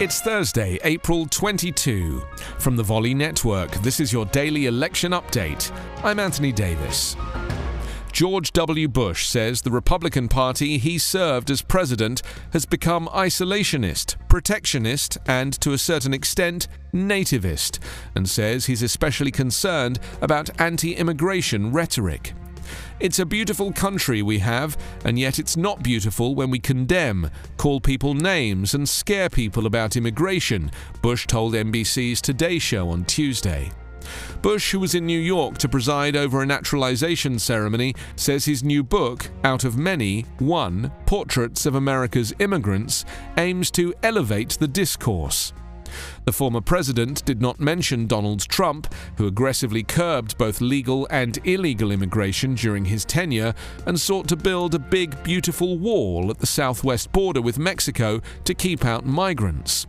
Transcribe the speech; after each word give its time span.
It's 0.00 0.20
Thursday, 0.20 0.78
April 0.84 1.26
22. 1.26 2.22
From 2.60 2.76
the 2.76 2.84
Volley 2.84 3.14
Network, 3.14 3.72
this 3.82 3.98
is 3.98 4.12
your 4.12 4.26
daily 4.26 4.66
election 4.66 5.10
update. 5.10 5.72
I'm 6.04 6.20
Anthony 6.20 6.52
Davis. 6.52 7.16
George 8.12 8.52
W. 8.52 8.86
Bush 8.86 9.26
says 9.26 9.60
the 9.60 9.72
Republican 9.72 10.28
Party 10.28 10.78
he 10.78 10.98
served 10.98 11.50
as 11.50 11.62
president 11.62 12.22
has 12.52 12.64
become 12.64 13.08
isolationist, 13.08 14.14
protectionist, 14.28 15.18
and 15.26 15.60
to 15.60 15.72
a 15.72 15.78
certain 15.78 16.14
extent, 16.14 16.68
nativist, 16.94 17.80
and 18.14 18.30
says 18.30 18.66
he's 18.66 18.84
especially 18.84 19.32
concerned 19.32 19.98
about 20.22 20.60
anti 20.60 20.94
immigration 20.94 21.72
rhetoric. 21.72 22.34
It's 23.00 23.18
a 23.18 23.26
beautiful 23.26 23.72
country 23.72 24.22
we 24.22 24.38
have, 24.40 24.76
and 25.04 25.18
yet 25.18 25.38
it's 25.38 25.56
not 25.56 25.82
beautiful 25.82 26.34
when 26.34 26.50
we 26.50 26.58
condemn, 26.58 27.30
call 27.56 27.80
people 27.80 28.14
names, 28.14 28.74
and 28.74 28.88
scare 28.88 29.28
people 29.28 29.66
about 29.66 29.96
immigration, 29.96 30.70
Bush 31.02 31.26
told 31.26 31.54
NBC's 31.54 32.20
Today 32.20 32.58
Show 32.58 32.88
on 32.90 33.04
Tuesday. 33.04 33.70
Bush, 34.42 34.72
who 34.72 34.80
was 34.80 34.94
in 34.94 35.06
New 35.06 35.18
York 35.18 35.58
to 35.58 35.68
preside 35.68 36.16
over 36.16 36.42
a 36.42 36.46
naturalization 36.46 37.38
ceremony, 37.38 37.94
says 38.16 38.44
his 38.44 38.62
new 38.62 38.82
book, 38.82 39.28
Out 39.44 39.64
of 39.64 39.76
Many, 39.76 40.22
One 40.38 40.92
Portraits 41.06 41.66
of 41.66 41.74
America's 41.74 42.32
Immigrants, 42.38 43.04
aims 43.36 43.70
to 43.72 43.94
elevate 44.02 44.50
the 44.50 44.68
discourse. 44.68 45.52
The 46.24 46.32
former 46.32 46.60
president 46.60 47.24
did 47.24 47.40
not 47.40 47.60
mention 47.60 48.06
Donald 48.06 48.40
Trump, 48.40 48.92
who 49.16 49.26
aggressively 49.26 49.82
curbed 49.82 50.38
both 50.38 50.60
legal 50.60 51.06
and 51.10 51.38
illegal 51.46 51.90
immigration 51.90 52.54
during 52.54 52.84
his 52.84 53.04
tenure 53.04 53.54
and 53.86 53.98
sought 53.98 54.28
to 54.28 54.36
build 54.36 54.74
a 54.74 54.78
big, 54.78 55.22
beautiful 55.22 55.78
wall 55.78 56.30
at 56.30 56.38
the 56.38 56.46
southwest 56.46 57.12
border 57.12 57.40
with 57.40 57.58
Mexico 57.58 58.20
to 58.44 58.54
keep 58.54 58.84
out 58.84 59.06
migrants. 59.06 59.86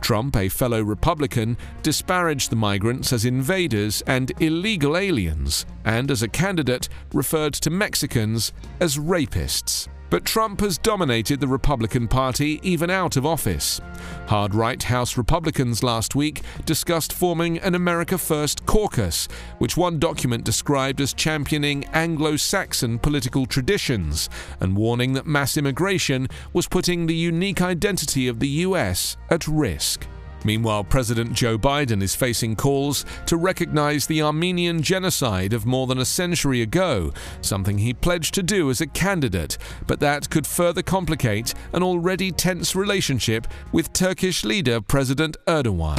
Trump, 0.00 0.36
a 0.36 0.48
fellow 0.48 0.82
Republican, 0.82 1.56
disparaged 1.82 2.50
the 2.50 2.56
migrants 2.56 3.12
as 3.12 3.24
invaders 3.24 4.02
and 4.06 4.32
illegal 4.40 4.96
aliens, 4.96 5.66
and 5.84 6.10
as 6.10 6.22
a 6.22 6.28
candidate 6.28 6.88
referred 7.12 7.54
to 7.54 7.70
Mexicans 7.70 8.52
as 8.80 8.98
rapists. 8.98 9.88
But 10.10 10.24
Trump 10.24 10.60
has 10.60 10.76
dominated 10.76 11.38
the 11.38 11.46
Republican 11.46 12.08
Party 12.08 12.58
even 12.64 12.90
out 12.90 13.16
of 13.16 13.24
office. 13.24 13.80
Hard 14.26 14.56
right 14.56 14.82
House 14.82 15.16
Republicans 15.16 15.84
last 15.84 16.16
week 16.16 16.42
discussed 16.66 17.12
forming 17.12 17.58
an 17.58 17.76
America 17.76 18.18
First 18.18 18.66
caucus, 18.66 19.28
which 19.58 19.76
one 19.76 20.00
document 20.00 20.42
described 20.42 21.00
as 21.00 21.14
championing 21.14 21.84
Anglo 21.92 22.36
Saxon 22.36 22.98
political 22.98 23.46
traditions 23.46 24.28
and 24.58 24.76
warning 24.76 25.12
that 25.12 25.26
mass 25.26 25.56
immigration 25.56 26.26
was 26.52 26.66
putting 26.66 27.06
the 27.06 27.14
unique 27.14 27.62
identity 27.62 28.26
of 28.26 28.40
the 28.40 28.48
US 28.48 29.16
at 29.30 29.46
risk. 29.46 30.09
Meanwhile, 30.44 30.84
President 30.84 31.32
Joe 31.32 31.58
Biden 31.58 32.02
is 32.02 32.14
facing 32.14 32.56
calls 32.56 33.04
to 33.26 33.36
recognize 33.36 34.06
the 34.06 34.22
Armenian 34.22 34.82
genocide 34.82 35.52
of 35.52 35.66
more 35.66 35.86
than 35.86 35.98
a 35.98 36.04
century 36.04 36.62
ago, 36.62 37.12
something 37.40 37.78
he 37.78 37.94
pledged 37.94 38.34
to 38.34 38.42
do 38.42 38.70
as 38.70 38.80
a 38.80 38.86
candidate, 38.86 39.58
but 39.86 40.00
that 40.00 40.30
could 40.30 40.46
further 40.46 40.82
complicate 40.82 41.54
an 41.72 41.82
already 41.82 42.32
tense 42.32 42.74
relationship 42.74 43.46
with 43.72 43.92
Turkish 43.92 44.44
leader 44.44 44.80
President 44.80 45.36
Erdogan. 45.46 45.98